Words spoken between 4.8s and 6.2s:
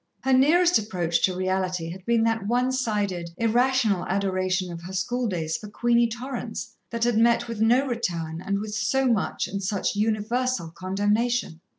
her schooldays for Queenie